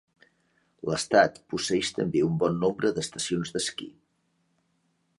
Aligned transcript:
L'estat 0.91 1.37
posseeix 1.53 1.93
també 1.99 2.25
un 2.31 2.41
bon 2.45 2.59
nombre 2.65 2.93
d'estacions 2.97 3.57
d'esquí. 3.59 3.93